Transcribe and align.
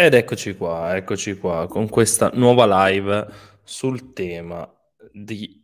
Ed 0.00 0.14
eccoci 0.14 0.54
qua, 0.54 0.94
eccoci 0.94 1.36
qua 1.38 1.66
con 1.66 1.88
questa 1.88 2.30
nuova 2.34 2.86
live 2.86 3.26
sul 3.64 4.12
tema 4.12 4.64
di 5.10 5.60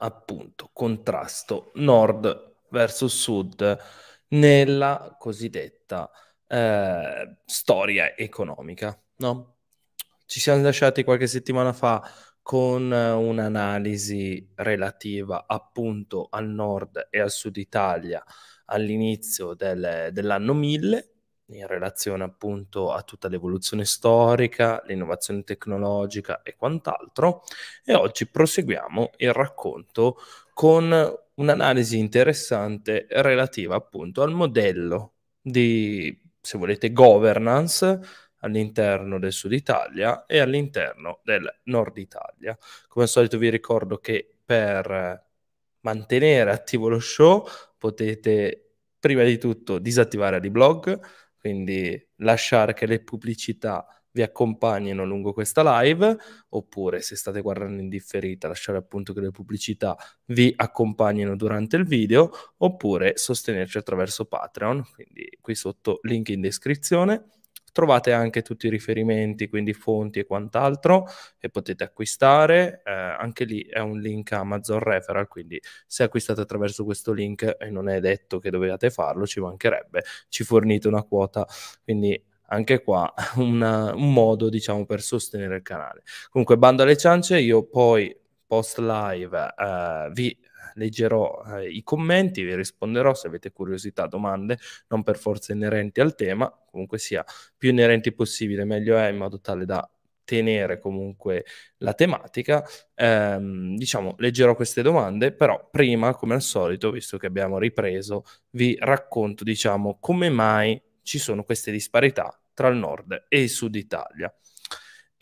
appunto 0.00 0.68
contrasto 0.70 1.70
nord 1.76 2.56
versus 2.68 3.18
sud 3.18 3.78
nella 4.28 5.16
cosiddetta 5.18 6.10
eh, 6.46 7.38
storia 7.46 8.14
economica, 8.18 9.02
no? 9.16 9.56
Ci 10.26 10.40
siamo 10.40 10.60
lasciati 10.60 11.02
qualche 11.02 11.26
settimana 11.26 11.72
fa 11.72 12.06
con 12.42 12.92
un'analisi 12.92 14.52
relativa 14.56 15.44
appunto 15.46 16.28
al 16.30 16.50
nord 16.50 17.08
e 17.08 17.18
al 17.18 17.30
sud 17.30 17.56
Italia 17.56 18.22
all'inizio 18.66 19.54
del, 19.54 20.10
dell'anno 20.12 20.52
1000 20.52 21.09
in 21.52 21.66
relazione 21.66 22.24
appunto 22.24 22.92
a 22.92 23.02
tutta 23.02 23.28
l'evoluzione 23.28 23.84
storica, 23.84 24.82
l'innovazione 24.86 25.42
tecnologica 25.42 26.42
e 26.42 26.56
quant'altro. 26.56 27.42
E 27.84 27.94
oggi 27.94 28.26
proseguiamo 28.26 29.10
il 29.18 29.32
racconto 29.32 30.16
con 30.54 31.18
un'analisi 31.34 31.98
interessante 31.98 33.06
relativa 33.10 33.76
appunto 33.76 34.22
al 34.22 34.32
modello 34.32 35.14
di, 35.40 36.16
se 36.40 36.58
volete, 36.58 36.92
governance 36.92 37.98
all'interno 38.40 39.18
del 39.18 39.32
Sud 39.32 39.52
Italia 39.52 40.26
e 40.26 40.38
all'interno 40.38 41.20
del 41.24 41.60
Nord 41.64 41.96
Italia. 41.98 42.56
Come 42.88 43.04
al 43.04 43.10
solito 43.10 43.38
vi 43.38 43.50
ricordo 43.50 43.98
che 43.98 44.34
per 44.44 45.26
mantenere 45.80 46.50
attivo 46.50 46.88
lo 46.88 47.00
show 47.00 47.46
potete 47.78 48.72
prima 48.98 49.22
di 49.22 49.38
tutto 49.38 49.78
disattivare 49.78 50.40
di 50.40 50.50
blog, 50.50 51.00
quindi 51.40 52.08
lasciare 52.16 52.74
che 52.74 52.86
le 52.86 53.02
pubblicità 53.02 53.86
vi 54.12 54.22
accompagnino 54.22 55.04
lungo 55.04 55.32
questa 55.32 55.80
live, 55.80 56.16
oppure 56.50 57.00
se 57.00 57.16
state 57.16 57.40
guardando 57.40 57.80
in 57.80 57.88
differita, 57.88 58.48
lasciare 58.48 58.78
appunto 58.78 59.12
che 59.12 59.20
le 59.20 59.30
pubblicità 59.30 59.96
vi 60.26 60.52
accompagnino 60.54 61.36
durante 61.36 61.76
il 61.76 61.84
video, 61.84 62.30
oppure 62.58 63.16
sostenerci 63.16 63.78
attraverso 63.78 64.26
Patreon, 64.26 64.84
quindi 64.92 65.38
qui 65.40 65.54
sotto 65.54 66.00
link 66.02 66.28
in 66.28 66.40
descrizione. 66.40 67.24
Trovate 67.72 68.12
anche 68.12 68.42
tutti 68.42 68.66
i 68.66 68.70
riferimenti, 68.70 69.48
quindi 69.48 69.72
fonti 69.72 70.18
e 70.20 70.24
quant'altro, 70.24 71.06
e 71.38 71.48
potete 71.50 71.84
acquistare. 71.84 72.82
Eh, 72.84 72.90
anche 72.92 73.44
lì 73.44 73.62
è 73.62 73.78
un 73.80 74.00
link 74.00 74.32
Amazon 74.32 74.78
Referral, 74.80 75.28
quindi 75.28 75.60
se 75.86 76.02
acquistate 76.02 76.40
attraverso 76.40 76.84
questo 76.84 77.12
link, 77.12 77.56
e 77.58 77.70
non 77.70 77.88
è 77.88 78.00
detto 78.00 78.38
che 78.38 78.50
dovete 78.50 78.90
farlo, 78.90 79.26
ci 79.26 79.40
mancherebbe, 79.40 80.02
ci 80.28 80.44
fornite 80.44 80.88
una 80.88 81.02
quota, 81.02 81.46
quindi 81.84 82.20
anche 82.52 82.82
qua 82.82 83.12
una, 83.36 83.94
un 83.94 84.12
modo, 84.12 84.48
diciamo, 84.48 84.84
per 84.84 85.00
sostenere 85.00 85.56
il 85.56 85.62
canale. 85.62 86.02
Comunque, 86.30 86.56
bando 86.58 86.82
alle 86.82 86.96
ciance, 86.96 87.38
io 87.38 87.64
poi 87.66 88.14
post 88.46 88.78
live 88.78 89.54
eh, 89.56 90.10
vi 90.12 90.36
leggerò 90.74 91.42
eh, 91.58 91.68
i 91.68 91.82
commenti, 91.82 92.42
vi 92.42 92.54
risponderò 92.54 93.14
se 93.14 93.26
avete 93.26 93.52
curiosità, 93.52 94.06
domande, 94.06 94.58
non 94.88 95.02
per 95.02 95.18
forza 95.18 95.52
inerenti 95.52 96.00
al 96.00 96.14
tema, 96.14 96.50
comunque 96.70 96.98
sia 96.98 97.24
più 97.56 97.70
inerenti 97.70 98.12
possibile, 98.12 98.64
meglio 98.64 98.96
è 98.96 99.08
in 99.08 99.16
modo 99.16 99.40
tale 99.40 99.64
da 99.64 99.88
tenere 100.24 100.78
comunque 100.78 101.44
la 101.78 101.92
tematica. 101.92 102.64
Ehm, 102.94 103.76
diciamo, 103.76 104.14
leggerò 104.18 104.54
queste 104.54 104.82
domande, 104.82 105.32
però 105.32 105.68
prima, 105.70 106.14
come 106.14 106.34
al 106.34 106.42
solito, 106.42 106.92
visto 106.92 107.18
che 107.18 107.26
abbiamo 107.26 107.58
ripreso, 107.58 108.24
vi 108.50 108.76
racconto, 108.78 109.42
diciamo, 109.42 109.98
come 109.98 110.30
mai 110.30 110.80
ci 111.02 111.18
sono 111.18 111.42
queste 111.42 111.72
disparità 111.72 112.40
tra 112.54 112.68
il 112.68 112.76
nord 112.76 113.26
e 113.28 113.42
il 113.42 113.48
sud 113.48 113.74
Italia. 113.74 114.32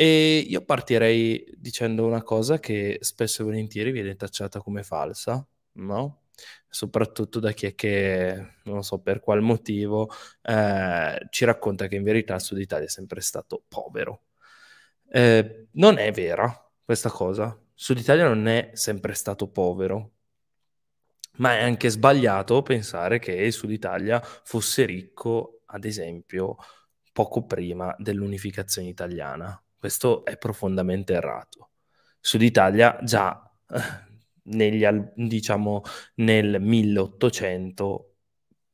E 0.01 0.47
io 0.49 0.65
partirei 0.65 1.45
dicendo 1.57 2.07
una 2.07 2.23
cosa 2.23 2.61
che 2.61 2.99
spesso 3.01 3.43
e 3.43 3.45
volentieri 3.45 3.91
viene 3.91 4.15
tacciata 4.15 4.61
come 4.61 4.85
falsa, 4.85 5.45
no? 5.73 6.27
Soprattutto 6.69 7.41
da 7.41 7.51
chi 7.51 7.67
è 7.67 7.75
che, 7.75 8.59
non 8.67 8.85
so 8.85 9.01
per 9.01 9.19
qual 9.19 9.41
motivo, 9.43 10.09
eh, 10.43 11.27
ci 11.31 11.45
racconta 11.45 11.89
che 11.89 11.97
in 11.97 12.05
verità 12.05 12.37
il 12.37 12.41
Sud 12.41 12.61
Italia 12.61 12.87
è 12.87 12.89
sempre 12.89 13.21
stato 13.21 13.65
povero. 13.67 14.27
Eh, 15.11 15.67
non 15.73 15.99
è 15.99 16.13
vera 16.13 16.71
questa 16.85 17.11
cosa. 17.11 17.47
Il 17.47 17.73
Sud 17.75 17.99
Italia 17.99 18.29
non 18.29 18.47
è 18.47 18.71
sempre 18.75 19.15
stato 19.15 19.51
povero, 19.51 20.13
ma 21.39 21.57
è 21.57 21.63
anche 21.63 21.89
sbagliato 21.89 22.63
pensare 22.63 23.19
che 23.19 23.33
il 23.33 23.53
Sud 23.53 23.73
Italia 23.73 24.21
fosse 24.23 24.85
ricco, 24.85 25.63
ad 25.67 25.85
esempio, 25.85 26.57
poco 27.13 27.45
prima 27.47 27.93
dell'unificazione 27.99 28.87
italiana 28.89 29.61
questo 29.79 30.25
è 30.25 30.37
profondamente 30.37 31.15
errato. 31.15 31.71
Sud 32.21 32.43
Italia 32.43 32.99
già 33.03 33.43
negli, 34.45 34.85
diciamo, 35.15 35.83
nel 36.17 36.61
1800 36.61 38.15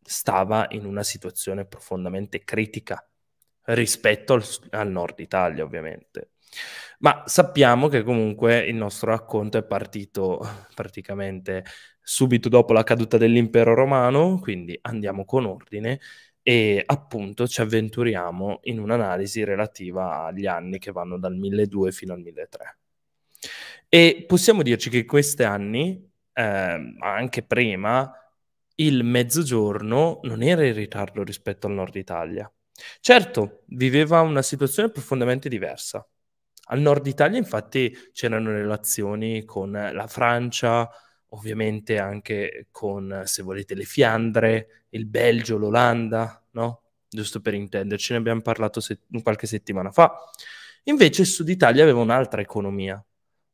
stava 0.03 0.67
in 0.71 0.85
una 0.85 1.03
situazione 1.03 1.67
profondamente 1.67 2.45
critica 2.45 3.07
rispetto 3.67 4.35
al, 4.35 4.45
al 4.71 4.91
nord 4.91 5.19
Italia, 5.21 5.65
ovviamente. 5.65 6.31
Ma 7.01 7.25
sappiamo 7.27 7.89
che 7.89 8.03
comunque 8.03 8.59
il 8.59 8.77
nostro 8.77 9.11
racconto 9.11 9.59
è 9.59 9.65
partito 9.65 10.41
praticamente 10.75 11.65
subito 12.01 12.49
dopo 12.49 12.73
la 12.73 12.85
caduta 12.85 13.17
dell'impero 13.17 13.75
romano, 13.75 14.39
quindi 14.39 14.79
andiamo 14.83 15.25
con 15.25 15.47
ordine 15.47 16.01
e 16.47 16.83
appunto 16.85 17.49
ci 17.49 17.63
avventuriamo 17.63 18.61
in 18.65 18.79
un'analisi 18.79 19.45
relativa 19.45 20.27
agli 20.27 20.45
anni 20.45 20.79
che 20.79 20.93
vanno 20.93 21.19
dal 21.19 21.35
1200 21.35 21.91
fino 21.91 22.13
al 22.13 22.21
1300. 22.21 22.77
E 23.89 24.25
possiamo 24.29 24.63
dirci 24.63 24.91
che 24.91 24.99
in 24.99 25.07
questi 25.07 25.43
anni, 25.43 26.07
eh, 26.35 26.95
anche 27.01 27.43
prima, 27.45 28.13
il 28.77 29.05
mezzogiorno 29.05 30.21
non 30.25 30.43
era 30.43 30.67
in 30.67 30.75
ritardo 30.75 31.23
rispetto 31.23 31.67
al 31.67 31.73
nord 31.73 31.95
Italia. 31.95 32.51
Certo, 33.01 33.63
viveva 33.69 34.21
una 34.21 34.43
situazione 34.43 34.91
profondamente 34.91 35.49
diversa. 35.49 36.07
Al 36.69 36.81
nord 36.81 37.07
Italia, 37.07 37.39
infatti, 37.39 37.97
c'erano 38.13 38.51
relazioni 38.51 39.45
con 39.45 39.71
la 39.71 40.07
Francia, 40.09 40.91
ovviamente 41.35 41.99
anche 41.99 42.69
con, 42.71 43.23
se 43.25 43.43
volete, 43.43 43.75
le 43.75 43.85
Fiandre, 43.85 44.87
il 44.91 45.07
Belgio, 45.07 45.57
l'Olanda, 45.57 46.43
no? 46.53 46.83
Giusto 47.09 47.41
per 47.41 47.55
intenderci, 47.55 48.13
ne 48.13 48.19
abbiamo 48.19 48.41
parlato 48.41 48.81
se- 48.81 49.01
qualche 49.23 49.47
settimana 49.47 49.91
fa. 49.91 50.17
Invece 50.85 51.23
il 51.23 51.29
Sud 51.29 51.49
Italia 51.49 51.83
aveva 51.83 52.01
un'altra 52.01 52.41
economia, 52.41 53.05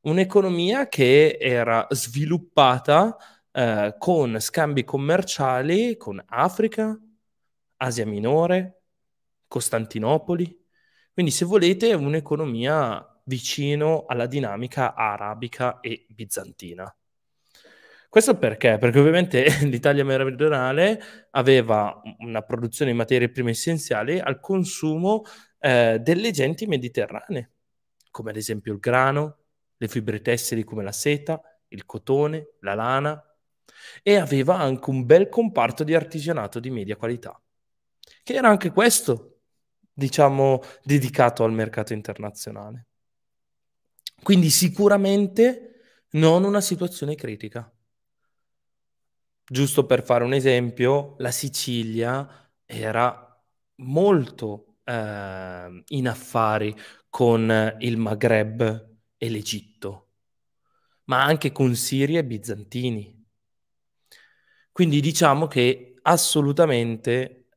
un'economia 0.03 0.89
che 0.89 1.39
era 1.41 1.87
sviluppata 1.91 3.17
eh, 3.53 3.95
con 3.99 4.39
scambi 4.41 4.85
commerciali 4.85 5.97
con 5.97 6.23
Africa, 6.29 6.99
Asia 7.77 8.07
Minore, 8.07 8.83
Costantinopoli. 9.49 10.59
Quindi, 11.13 11.33
se 11.33 11.45
volete, 11.45 11.93
un'economia 11.95 13.05
vicino 13.25 14.05
alla 14.07 14.27
dinamica 14.27 14.95
arabica 14.95 15.81
e 15.81 16.07
bizantina. 16.09 16.95
Questo 18.11 18.37
perché? 18.37 18.77
Perché 18.77 18.99
ovviamente 18.99 19.45
l'Italia 19.67 20.05
meridionale 20.05 21.01
aveva 21.31 22.03
una 22.19 22.43
produzione 22.43 22.91
di 22.91 22.97
materie 22.97 23.31
prime 23.31 23.53
essenziali 23.53 24.19
al 24.19 24.41
consumo 24.41 25.23
eh, 25.61 26.01
delle 26.01 26.33
genti 26.33 26.67
mediterranee, 26.67 27.53
come 28.11 28.31
ad 28.31 28.37
esempio 28.37 28.73
il 28.73 28.81
grano, 28.81 29.37
le 29.77 29.87
fibre 29.87 30.21
tessili 30.23 30.65
come 30.65 30.83
la 30.83 30.91
seta, 30.91 31.41
il 31.69 31.87
cotone, 31.87 32.55
la 32.63 32.75
lana, 32.75 33.25
e 34.03 34.17
aveva 34.17 34.59
anche 34.59 34.91
un 34.91 35.07
bel 35.07 35.29
comparto 35.29 35.85
di 35.85 35.95
artigianato 35.95 36.59
di 36.59 36.71
media 36.71 36.97
qualità, 36.97 37.41
che 38.25 38.35
era 38.35 38.49
anche 38.49 38.73
questo, 38.73 39.43
diciamo, 39.93 40.61
dedicato 40.83 41.45
al 41.45 41.53
mercato 41.53 41.93
internazionale. 41.93 42.87
Quindi 44.21 44.51
sicuramente 44.51 46.07
non 46.11 46.43
una 46.43 46.61
situazione 46.61 47.15
critica. 47.15 47.73
Giusto 49.53 49.85
per 49.85 50.05
fare 50.05 50.23
un 50.23 50.33
esempio, 50.33 51.17
la 51.19 51.33
Sicilia 51.33 52.49
era 52.65 53.37
molto 53.79 54.77
eh, 54.85 55.83
in 55.89 56.07
affari 56.07 56.73
con 57.09 57.77
il 57.81 57.97
Maghreb 57.97 58.99
e 59.17 59.29
l'Egitto, 59.29 60.11
ma 61.07 61.25
anche 61.25 61.51
con 61.51 61.75
Siria 61.75 62.21
e 62.21 62.25
Bizantini. 62.25 63.27
Quindi 64.71 65.01
diciamo 65.01 65.49
che 65.49 65.97
assolutamente 66.03 67.49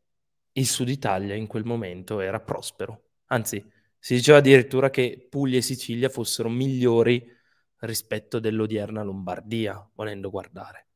il 0.53 0.65
Sud 0.65 0.89
Italia 0.89 1.35
in 1.35 1.45
quel 1.45 1.63
momento 1.63 2.21
era 2.21 2.39
prospero. 2.39 3.09
Anzi, 3.27 3.63
si 3.99 4.15
diceva 4.15 4.39
addirittura 4.39 4.89
che 4.89 5.27
Puglia 5.29 5.59
e 5.59 5.61
Sicilia 5.61 6.09
fossero 6.09 6.49
migliori 6.49 7.23
rispetto 7.81 8.39
dell'odierna 8.39 9.03
Lombardia, 9.03 9.87
volendo 9.93 10.31
guardare. 10.31 10.87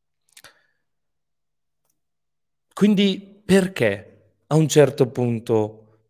Quindi 2.77 3.41
perché 3.43 4.33
a 4.45 4.55
un 4.55 4.67
certo 4.67 5.09
punto 5.09 6.01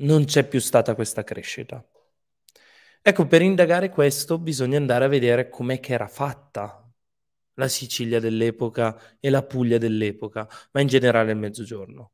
non 0.00 0.26
c'è 0.26 0.46
più 0.46 0.60
stata 0.60 0.94
questa 0.94 1.24
crescita. 1.24 1.82
Ecco, 3.00 3.26
per 3.26 3.40
indagare 3.40 3.88
questo 3.88 4.36
bisogna 4.38 4.76
andare 4.76 5.06
a 5.06 5.08
vedere 5.08 5.48
com'è 5.48 5.80
che 5.80 5.94
era 5.94 6.08
fatta 6.08 6.86
la 7.54 7.66
Sicilia 7.66 8.20
dell'epoca 8.20 9.16
e 9.20 9.30
la 9.30 9.42
Puglia 9.42 9.78
dell'epoca, 9.78 10.46
ma 10.72 10.82
in 10.82 10.88
generale 10.88 11.32
il 11.32 11.38
Mezzogiorno. 11.38 12.12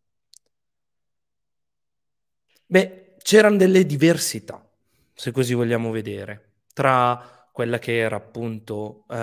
Beh, 2.66 3.16
c'erano 3.18 3.56
delle 3.56 3.84
diversità, 3.84 4.64
se 5.12 5.32
così 5.32 5.54
vogliamo 5.54 5.90
vedere, 5.90 6.52
tra 6.72 7.48
quella 7.50 7.80
che 7.80 7.98
era 7.98 8.14
appunto 8.14 9.06
eh, 9.08 9.16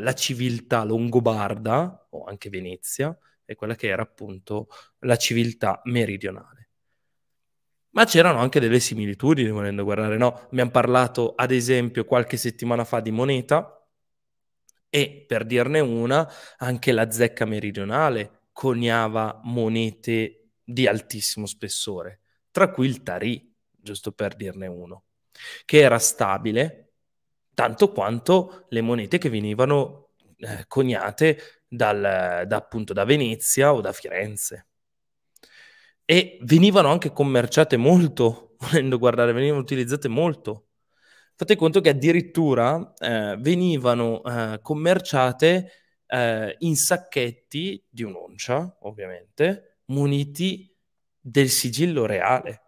la 0.00 0.14
civiltà 0.14 0.84
longobarda, 0.84 2.08
o 2.10 2.24
anche 2.24 2.50
Venezia, 2.50 3.18
e 3.50 3.54
quella 3.54 3.74
che 3.74 3.88
era 3.88 4.02
appunto 4.02 4.68
la 5.00 5.16
civiltà 5.16 5.80
meridionale. 5.84 6.68
Ma 7.92 8.04
c'erano 8.04 8.40
anche 8.40 8.60
delle 8.60 8.78
similitudini, 8.78 9.48
volendo 9.48 9.84
guardare, 9.84 10.18
no? 10.18 10.48
Abbiamo 10.50 10.70
parlato, 10.70 11.32
ad 11.34 11.50
esempio, 11.50 12.04
qualche 12.04 12.36
settimana 12.36 12.84
fa 12.84 13.00
di 13.00 13.10
moneta, 13.10 13.88
e 14.90 15.24
per 15.26 15.46
dirne 15.46 15.80
una, 15.80 16.30
anche 16.58 16.92
la 16.92 17.10
zecca 17.10 17.46
meridionale 17.46 18.48
coniava 18.52 19.40
monete 19.44 20.50
di 20.62 20.86
altissimo 20.86 21.46
spessore, 21.46 22.20
tra 22.50 22.70
cui 22.70 22.86
il 22.86 23.02
tarì, 23.02 23.50
giusto 23.70 24.12
per 24.12 24.36
dirne 24.36 24.66
uno, 24.66 25.04
che 25.64 25.78
era 25.78 25.98
stabile 25.98 26.92
tanto 27.54 27.92
quanto 27.92 28.66
le 28.68 28.82
monete 28.82 29.16
che 29.16 29.30
venivano 29.30 30.10
eh, 30.36 30.66
coniate 30.68 31.57
dal, 31.68 32.44
da, 32.46 32.56
appunto 32.56 32.92
da 32.92 33.04
Venezia 33.04 33.72
o 33.74 33.80
da 33.80 33.92
Firenze. 33.92 34.66
E 36.04 36.38
venivano 36.42 36.88
anche 36.88 37.12
commerciate 37.12 37.76
molto, 37.76 38.56
volendo 38.60 38.98
guardare, 38.98 39.32
venivano 39.32 39.60
utilizzate 39.60 40.08
molto 40.08 40.68
Fate 41.40 41.54
conto 41.54 41.80
che 41.80 41.90
addirittura 41.90 42.94
eh, 42.98 43.36
venivano 43.38 44.24
eh, 44.24 44.58
commerciate 44.60 45.70
eh, 46.04 46.56
in 46.58 46.74
sacchetti 46.74 47.80
di 47.88 48.02
un'oncia, 48.02 48.78
ovviamente, 48.80 49.82
muniti 49.84 50.76
del 51.20 51.48
sigillo 51.48 52.06
reale, 52.06 52.62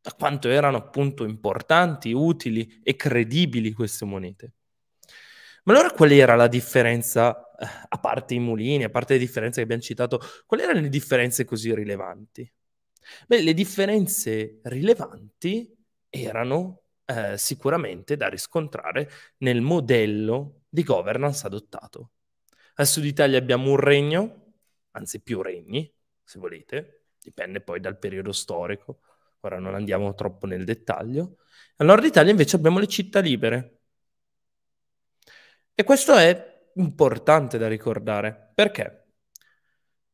da 0.00 0.14
quanto 0.14 0.48
erano 0.48 0.78
appunto 0.78 1.26
importanti, 1.26 2.12
utili 2.14 2.80
e 2.82 2.96
credibili 2.96 3.72
queste 3.72 4.06
monete. 4.06 4.52
Ma 5.64 5.72
allora 5.72 5.90
qual 5.92 6.10
era 6.12 6.34
la 6.34 6.46
differenza, 6.46 7.50
eh, 7.58 7.66
a 7.88 7.98
parte 7.98 8.34
i 8.34 8.38
mulini, 8.38 8.84
a 8.84 8.90
parte 8.90 9.14
le 9.14 9.18
differenze 9.18 9.56
che 9.56 9.62
abbiamo 9.62 9.82
citato, 9.82 10.20
quali 10.46 10.62
erano 10.62 10.80
le 10.80 10.88
differenze 10.90 11.44
così 11.44 11.74
rilevanti? 11.74 12.50
Beh, 13.26 13.42
le 13.42 13.54
differenze 13.54 14.60
rilevanti 14.62 15.74
erano 16.08 16.82
eh, 17.06 17.36
sicuramente 17.38 18.16
da 18.16 18.28
riscontrare 18.28 19.10
nel 19.38 19.60
modello 19.62 20.62
di 20.68 20.82
governance 20.82 21.46
adottato. 21.46 22.10
Al 22.76 22.86
sud 22.86 23.04
Italia 23.04 23.38
abbiamo 23.38 23.70
un 23.70 23.76
regno, 23.78 24.54
anzi 24.92 25.22
più 25.22 25.42
regni, 25.42 25.90
se 26.22 26.38
volete, 26.38 27.06
dipende 27.20 27.60
poi 27.60 27.80
dal 27.80 27.98
periodo 27.98 28.32
storico, 28.32 29.00
ora 29.40 29.58
non 29.58 29.74
andiamo 29.74 30.14
troppo 30.14 30.46
nel 30.46 30.64
dettaglio. 30.64 31.38
Al 31.76 31.86
nord 31.86 32.04
Italia 32.04 32.30
invece 32.30 32.56
abbiamo 32.56 32.78
le 32.78 32.86
città 32.86 33.20
libere. 33.20 33.83
E 35.76 35.82
questo 35.82 36.14
è 36.14 36.70
importante 36.74 37.58
da 37.58 37.66
ricordare. 37.66 38.52
Perché? 38.54 39.06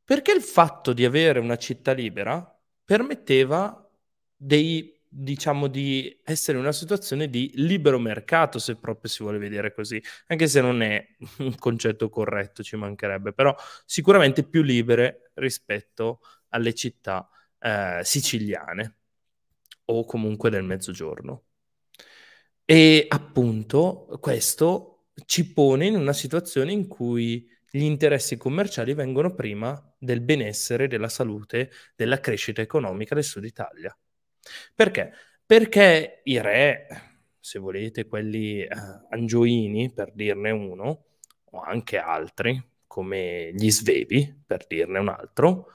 Perché 0.02 0.32
il 0.32 0.40
fatto 0.40 0.92
di 0.94 1.04
avere 1.04 1.38
una 1.38 1.56
città 1.56 1.92
libera 1.92 2.58
permetteva 2.84 3.88
dei 4.34 4.98
diciamo 5.12 5.66
di 5.66 6.20
essere 6.24 6.56
in 6.56 6.62
una 6.62 6.72
situazione 6.72 7.28
di 7.28 7.50
libero 7.56 7.98
mercato, 7.98 8.58
se 8.58 8.76
proprio 8.76 9.10
si 9.10 9.22
vuole 9.22 9.38
vedere 9.38 9.74
così, 9.74 10.00
anche 10.28 10.46
se 10.46 10.60
non 10.60 10.82
è 10.82 11.04
un 11.38 11.54
concetto 11.56 12.08
corretto, 12.08 12.62
ci 12.62 12.76
mancherebbe, 12.76 13.32
però 13.32 13.54
sicuramente 13.84 14.44
più 14.44 14.62
libere 14.62 15.32
rispetto 15.34 16.20
alle 16.50 16.74
città 16.74 17.28
eh, 17.58 18.00
siciliane 18.02 18.96
o 19.86 20.04
comunque 20.04 20.48
del 20.48 20.62
mezzogiorno. 20.62 21.42
E 22.64 23.06
appunto 23.08 24.06
questo 24.20 24.99
ci 25.26 25.52
pone 25.52 25.86
in 25.86 25.96
una 25.96 26.12
situazione 26.12 26.72
in 26.72 26.86
cui 26.86 27.48
gli 27.70 27.82
interessi 27.82 28.36
commerciali 28.36 28.94
vengono 28.94 29.34
prima 29.34 29.80
del 29.96 30.20
benessere, 30.20 30.88
della 30.88 31.08
salute, 31.08 31.70
della 31.94 32.18
crescita 32.18 32.60
economica 32.60 33.14
del 33.14 33.24
Sud 33.24 33.44
Italia. 33.44 33.96
Perché? 34.74 35.12
Perché 35.46 36.20
i 36.24 36.40
re, 36.40 36.86
se 37.38 37.58
volete, 37.58 38.06
quelli 38.06 38.60
eh, 38.62 38.68
angioini, 39.10 39.92
per 39.92 40.12
dirne 40.14 40.50
uno, 40.50 41.04
o 41.52 41.60
anche 41.60 41.98
altri, 41.98 42.60
come 42.86 43.52
gli 43.54 43.70
svevi, 43.70 44.42
per 44.46 44.66
dirne 44.66 44.98
un 44.98 45.08
altro, 45.08 45.66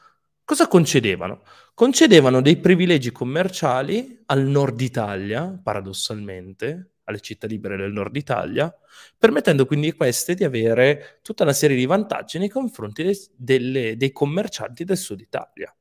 cosa 0.43 0.67
concedevano? 0.67 1.43
Concedevano 1.73 2.41
dei 2.41 2.57
privilegi 2.57 3.11
commerciali 3.11 4.21
al 4.27 4.45
nord 4.45 4.79
Italia, 4.81 5.59
paradossalmente, 5.61 6.94
alle 7.05 7.19
città 7.21 7.47
libere 7.47 7.77
del 7.77 7.91
nord 7.91 8.15
Italia, 8.15 8.73
permettendo 9.17 9.65
quindi 9.65 9.89
a 9.89 9.95
queste 9.95 10.35
di 10.35 10.43
avere 10.43 11.19
tutta 11.21 11.43
una 11.43 11.53
serie 11.53 11.75
di 11.75 11.85
vantaggi 11.85 12.37
nei 12.37 12.49
confronti 12.49 13.03
de- 13.03 13.29
delle, 13.35 13.97
dei 13.97 14.11
commercianti 14.11 14.83
del 14.83 14.97
sud 14.97 15.21
Italia. 15.21 15.75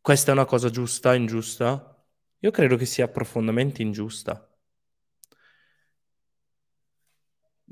Questa 0.00 0.30
è 0.30 0.34
una 0.34 0.46
cosa 0.46 0.70
giusta, 0.70 1.14
ingiusta? 1.14 2.04
Io 2.38 2.50
credo 2.50 2.76
che 2.76 2.86
sia 2.86 3.08
profondamente 3.08 3.82
ingiusta. 3.82 4.44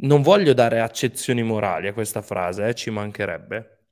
Non 0.00 0.22
voglio 0.22 0.52
dare 0.52 0.80
accezioni 0.80 1.42
morali 1.42 1.88
a 1.88 1.92
questa 1.92 2.22
frase, 2.22 2.68
eh, 2.68 2.74
ci 2.74 2.90
mancherebbe. 2.90 3.86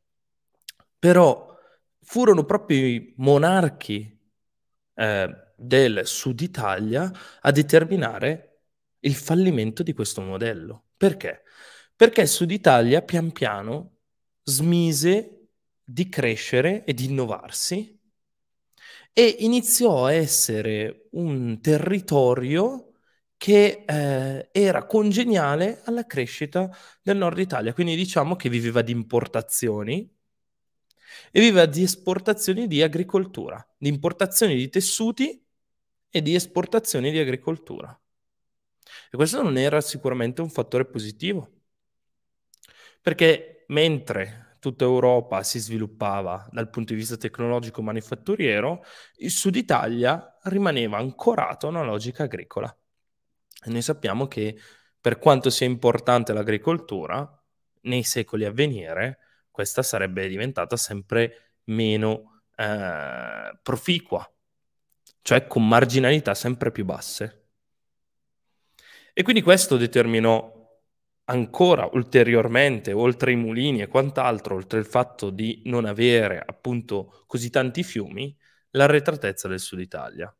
Però 0.98 1.56
furono 2.02 2.44
proprio 2.44 2.86
i 2.86 3.14
monarchi 3.16 4.16
eh, 4.94 5.45
del 5.56 6.02
Sud 6.06 6.40
Italia 6.40 7.10
a 7.40 7.50
determinare 7.50 8.60
il 9.00 9.14
fallimento 9.14 9.82
di 9.82 9.92
questo 9.92 10.20
modello. 10.20 10.86
Perché? 10.96 11.42
Perché 11.94 12.22
il 12.22 12.28
Sud 12.28 12.50
Italia 12.50 13.02
pian 13.02 13.32
piano 13.32 13.98
smise 14.42 15.48
di 15.82 16.08
crescere 16.08 16.84
e 16.84 16.94
di 16.94 17.06
innovarsi 17.06 17.98
e 19.12 19.36
iniziò 19.40 20.06
a 20.06 20.12
essere 20.12 21.08
un 21.12 21.60
territorio 21.60 22.92
che 23.36 23.84
eh, 23.86 24.48
era 24.52 24.86
congeniale 24.86 25.80
alla 25.84 26.06
crescita 26.06 26.70
del 27.02 27.16
nord 27.16 27.38
Italia, 27.38 27.72
quindi 27.72 27.96
diciamo 27.96 28.36
che 28.36 28.48
viveva 28.48 28.82
di 28.82 28.92
importazioni 28.92 30.10
e 31.30 31.40
viveva 31.40 31.66
di 31.66 31.82
esportazioni 31.82 32.66
di 32.66 32.82
agricoltura, 32.82 33.66
di 33.78 33.88
importazioni 33.88 34.54
di 34.56 34.68
tessuti 34.68 35.45
e 36.16 36.22
di 36.22 36.34
esportazioni 36.34 37.10
di 37.10 37.18
agricoltura. 37.18 37.98
E 39.10 39.16
questo 39.16 39.42
non 39.42 39.58
era 39.58 39.82
sicuramente 39.82 40.40
un 40.40 40.48
fattore 40.48 40.86
positivo, 40.86 41.50
perché 43.02 43.64
mentre 43.68 44.56
tutta 44.60 44.84
Europa 44.84 45.42
si 45.42 45.58
sviluppava 45.58 46.48
dal 46.50 46.70
punto 46.70 46.94
di 46.94 46.98
vista 46.98 47.18
tecnologico 47.18 47.82
manifatturiero, 47.82 48.82
il 49.16 49.30
Sud 49.30 49.56
Italia 49.56 50.38
rimaneva 50.44 50.96
ancorato 50.96 51.66
a 51.66 51.70
una 51.70 51.84
logica 51.84 52.22
agricola. 52.22 52.74
E 53.64 53.70
noi 53.70 53.82
sappiamo 53.82 54.26
che 54.26 54.58
per 54.98 55.18
quanto 55.18 55.50
sia 55.50 55.66
importante 55.66 56.32
l'agricoltura, 56.32 57.30
nei 57.82 58.04
secoli 58.04 58.46
a 58.46 58.50
venire 58.50 59.18
questa 59.50 59.82
sarebbe 59.82 60.26
diventata 60.28 60.78
sempre 60.78 61.58
meno 61.64 62.42
eh, 62.56 63.58
proficua, 63.62 64.28
cioè 65.26 65.48
con 65.48 65.66
marginalità 65.66 66.36
sempre 66.36 66.70
più 66.70 66.84
basse. 66.84 67.48
E 69.12 69.24
quindi 69.24 69.42
questo 69.42 69.76
determinò 69.76 70.54
ancora 71.24 71.88
ulteriormente, 71.92 72.92
oltre 72.92 73.32
i 73.32 73.34
mulini 73.34 73.82
e 73.82 73.88
quant'altro, 73.88 74.54
oltre 74.54 74.78
il 74.78 74.84
fatto 74.84 75.30
di 75.30 75.62
non 75.64 75.84
avere 75.84 76.40
appunto 76.46 77.24
così 77.26 77.50
tanti 77.50 77.82
fiumi, 77.82 78.36
l'arretratezza 78.70 79.48
del 79.48 79.58
sud 79.58 79.80
Italia. 79.80 80.32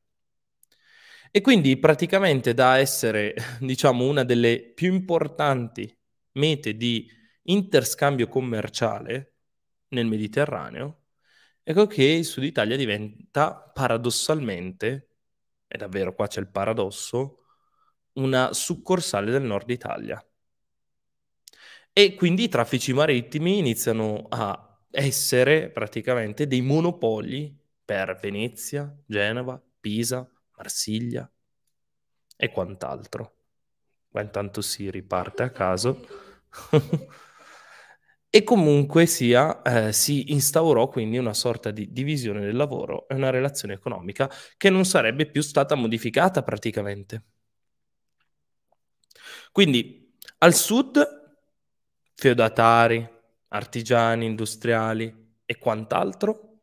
E 1.33 1.40
quindi 1.40 1.76
praticamente 1.78 2.55
da 2.55 2.78
essere, 2.78 3.35
diciamo, 3.59 4.07
una 4.07 4.23
delle 4.23 4.73
più 4.73 4.93
importanti 4.93 5.93
mete 6.35 6.76
di 6.76 7.11
interscambio 7.43 8.28
commerciale 8.28 9.35
nel 9.88 10.07
Mediterraneo, 10.07 11.05
ecco 11.68 11.88
che 11.88 12.04
il 12.04 12.25
Sud 12.25 12.44
Italia 12.44 12.76
diventa 12.76 13.52
paradossalmente, 13.52 15.08
e 15.66 15.76
davvero 15.76 16.14
qua 16.14 16.28
c'è 16.28 16.38
il 16.38 16.49
paradosso, 16.49 17.40
una 18.12 18.52
succorsale 18.52 19.32
del 19.32 19.42
Nord 19.42 19.68
Italia. 19.70 20.25
E 21.92 22.14
quindi 22.14 22.44
i 22.44 22.49
traffici 22.49 22.92
marittimi 22.92 23.58
iniziano 23.58 24.26
a 24.28 24.78
essere 24.90 25.68
praticamente 25.70 26.46
dei 26.46 26.61
monopoli 26.61 27.58
per 27.85 28.16
Venezia, 28.20 28.96
Genova, 29.04 29.61
Pisa, 29.80 30.30
Marsiglia 30.56 31.28
e 32.37 32.50
quant'altro. 32.50 33.35
Ma 34.11 34.20
intanto 34.20 34.61
si 34.61 34.88
riparte 34.88 35.42
a 35.42 35.50
caso. 35.50 36.06
e 38.37 38.45
comunque 38.45 39.07
sia, 39.07 39.62
eh, 39.62 39.95
si 39.95 40.31
instaurò 40.33 40.88
quindi 40.88 41.16
una 41.16 41.33
sorta 41.33 41.71
di 41.71 41.90
divisione 41.90 42.40
del 42.40 42.55
lavoro 42.55 43.09
e 43.09 43.14
una 43.14 43.31
relazione 43.31 43.73
economica 43.73 44.31
che 44.59 44.69
non 44.69 44.85
sarebbe 44.85 45.25
più 45.25 45.40
stata 45.40 45.75
modificata 45.75 46.43
praticamente. 46.43 47.25
Quindi 49.52 50.14
al 50.38 50.52
sud 50.52 51.02
feudatari, 52.14 53.09
artigiani, 53.49 54.26
industriali 54.26 55.33
e 55.47 55.57
quant'altro 55.57 56.59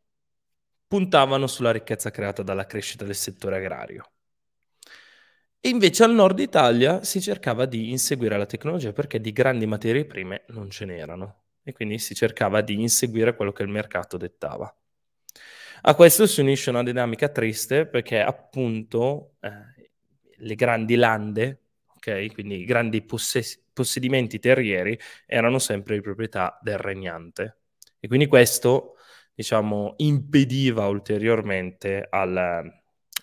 puntavano 0.86 1.48
sulla 1.48 1.72
ricchezza 1.72 2.12
creata 2.12 2.44
dalla 2.44 2.66
crescita 2.66 3.04
del 3.04 3.16
settore 3.16 3.56
agrario. 3.56 4.12
E 5.58 5.68
invece 5.70 6.04
al 6.04 6.14
nord 6.14 6.38
Italia 6.38 7.02
si 7.02 7.20
cercava 7.20 7.66
di 7.66 7.90
inseguire 7.90 8.38
la 8.38 8.46
tecnologia 8.46 8.92
perché 8.92 9.20
di 9.20 9.32
grandi 9.32 9.66
materie 9.66 10.04
prime 10.04 10.44
non 10.50 10.70
ce 10.70 10.84
n'erano 10.84 11.43
e 11.64 11.72
quindi 11.72 11.98
si 11.98 12.14
cercava 12.14 12.60
di 12.60 12.80
inseguire 12.80 13.34
quello 13.34 13.52
che 13.52 13.62
il 13.62 13.68
mercato 13.68 14.16
dettava. 14.16 14.72
A 15.86 15.94
questo 15.94 16.26
si 16.26 16.40
unisce 16.40 16.70
una 16.70 16.82
dinamica 16.82 17.28
triste 17.28 17.86
perché 17.86 18.20
appunto 18.20 19.34
eh, 19.40 19.90
le 20.36 20.54
grandi 20.54 20.94
lande 20.94 21.64
ok? 22.04 22.32
Quindi 22.34 22.60
i 22.60 22.64
grandi 22.64 23.02
possessi- 23.02 23.62
possedimenti 23.72 24.38
terrieri 24.38 24.98
erano 25.26 25.58
sempre 25.58 25.96
di 25.96 26.02
proprietà 26.02 26.58
del 26.62 26.78
regnante. 26.78 27.58
E 27.98 28.06
quindi 28.06 28.26
questo, 28.26 28.96
diciamo, 29.34 29.94
impediva 29.98 30.86
ulteriormente 30.86 32.06
al, 32.08 32.70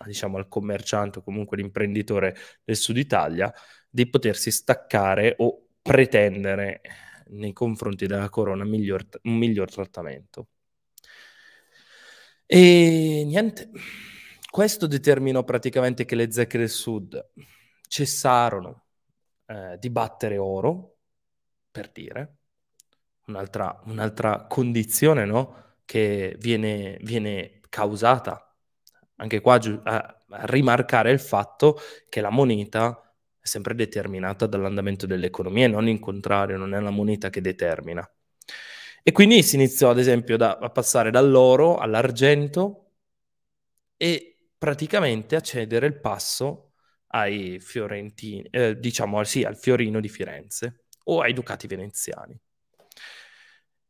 diciamo, 0.05 0.37
al 0.37 0.47
commerciante 0.47 1.19
o 1.19 1.23
comunque 1.23 1.57
l'imprenditore 1.57 2.35
del 2.63 2.75
sud 2.75 2.97
Italia 2.97 3.53
di 3.89 4.09
potersi 4.09 4.51
staccare 4.51 5.35
o 5.37 5.67
pretendere 5.81 6.81
nei 7.31 7.53
confronti 7.53 8.05
della 8.05 8.29
corona 8.29 8.63
miglior, 8.63 9.07
un 9.23 9.37
miglior 9.37 9.71
trattamento. 9.71 10.47
E 12.45 13.23
niente, 13.25 13.69
questo 14.49 14.87
determinò 14.87 15.43
praticamente 15.43 16.05
che 16.05 16.15
le 16.15 16.31
zecche 16.31 16.57
del 16.57 16.69
sud 16.69 17.31
cessarono 17.87 18.85
eh, 19.45 19.77
di 19.79 19.89
battere 19.89 20.37
oro, 20.37 20.97
per 21.71 21.89
dire, 21.91 22.37
un'altra, 23.27 23.81
un'altra 23.85 24.45
condizione 24.47 25.25
no? 25.25 25.75
che 25.85 26.35
viene, 26.39 26.97
viene, 27.01 27.59
causata 27.69 28.53
anche 29.15 29.39
qua 29.39 29.55
a, 29.83 30.17
a 30.29 30.45
rimarcare 30.45 31.11
il 31.11 31.19
fatto 31.19 31.77
che 32.09 32.19
la 32.19 32.29
moneta 32.29 33.10
è 33.41 33.47
sempre 33.47 33.73
determinata 33.73 34.45
dall'andamento 34.45 35.07
dell'economia 35.07 35.65
e 35.65 35.69
non 35.69 35.87
in 35.87 35.99
contrario, 35.99 36.57
non 36.57 36.75
è 36.75 36.79
la 36.79 36.91
moneta 36.91 37.29
che 37.29 37.41
determina. 37.41 38.07
E 39.03 39.11
quindi 39.11 39.41
si 39.41 39.55
iniziò 39.55 39.89
ad 39.89 39.97
esempio 39.97 40.37
da, 40.37 40.57
a 40.57 40.69
passare 40.69 41.09
dall'oro 41.09 41.77
all'argento 41.77 42.91
e 43.97 44.49
praticamente 44.57 45.35
a 45.35 45.41
cedere 45.41 45.87
il 45.87 45.99
passo 45.99 46.73
ai 47.13 47.59
fiorentini, 47.59 48.47
eh, 48.51 48.77
diciamo 48.77 49.23
sì, 49.23 49.43
al 49.43 49.57
Fiorino 49.57 49.99
di 49.99 50.07
Firenze 50.07 50.85
o 51.05 51.21
ai 51.21 51.33
Ducati 51.33 51.65
veneziani. 51.65 52.39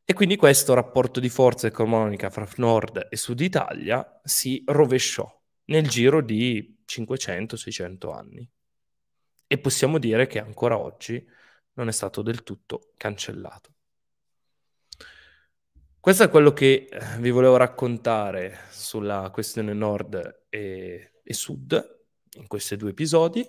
E 0.06 0.14
quindi 0.14 0.36
questo 0.38 0.74
rapporto 0.74 1.20
di 1.20 1.30
forza 1.30 1.68
economica 1.68 2.30
fra 2.30 2.48
Nord 2.56 3.08
e 3.10 3.16
Sud 3.18 3.40
Italia 3.42 4.20
si 4.24 4.64
rovesciò 4.66 5.30
nel 5.66 5.88
giro 5.88 6.22
di 6.22 6.84
500-600 6.86 8.14
anni. 8.14 8.50
E 9.52 9.58
possiamo 9.58 9.98
dire 9.98 10.28
che 10.28 10.40
ancora 10.40 10.78
oggi 10.78 11.22
non 11.74 11.90
è 11.90 11.92
stato 11.92 12.22
del 12.22 12.42
tutto 12.42 12.94
cancellato. 12.96 13.74
Questo 16.00 16.24
è 16.24 16.30
quello 16.30 16.54
che 16.54 16.88
eh, 16.90 17.18
vi 17.20 17.32
volevo 17.32 17.58
raccontare 17.58 18.60
sulla 18.70 19.30
questione 19.30 19.74
Nord 19.74 20.46
e, 20.48 21.20
e 21.22 21.34
Sud 21.34 22.06
in 22.36 22.48
questi 22.48 22.78
due 22.78 22.92
episodi. 22.92 23.46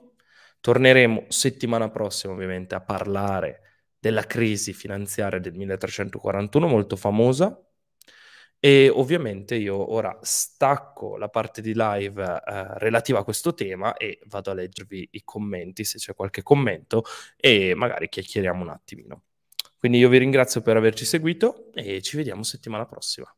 Torneremo 0.59 1.26
settimana 1.28 1.88
prossima 1.88 2.32
ovviamente 2.32 2.75
a 2.75 2.80
parlare 2.80 3.85
della 3.97 4.25
crisi 4.25 4.73
finanziaria 4.73 5.38
del 5.38 5.54
1341, 5.54 6.66
molto 6.66 6.97
famosa. 6.97 7.64
E 8.64 8.88
ovviamente 8.90 9.57
io 9.57 9.92
ora 9.92 10.16
stacco 10.23 11.16
la 11.16 11.28
parte 11.28 11.61
di 11.61 11.73
live 11.75 12.23
eh, 12.23 12.78
relativa 12.78 13.19
a 13.19 13.25
questo 13.25 13.54
tema 13.54 13.97
e 13.97 14.21
vado 14.26 14.52
a 14.52 14.54
leggervi 14.54 15.09
i 15.12 15.23
commenti, 15.25 15.83
se 15.83 15.99
c'è 15.99 16.14
qualche 16.14 16.45
commento, 16.45 17.02
e 17.37 17.75
magari 17.75 18.09
chiacchieriamo 18.09 18.62
un 18.62 18.69
attimino. 18.69 19.25
Quindi 19.78 19.99
io 19.99 20.09
vi 20.09 20.19
ringrazio 20.19 20.61
per 20.62 20.76
averci 20.76 21.04
seguito 21.04 21.73
e 21.75 22.00
ci 22.02 22.16
vediamo 22.16 22.45
settimana 22.45 22.87
prossima. 22.87 23.35